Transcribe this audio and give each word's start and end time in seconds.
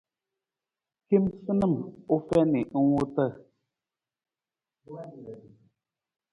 Kemasanam 1.07 1.73
u 2.13 2.15
fiin 2.27 2.49
ng 2.75 2.89
wuta. 2.95 3.25